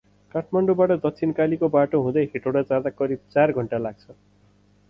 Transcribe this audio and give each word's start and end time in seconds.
काठमाडौँ 0.31 0.75
बाट 0.79 0.93
दक्षिणकालीको 1.03 1.69
बाटो 1.75 2.01
हुदै 2.07 2.23
हेटौडा 2.33 2.65
जादा 2.73 2.93
करिब 3.03 3.23
चार 3.37 3.55
घण्टा 3.55 3.83
लाग्छ। 3.87 4.01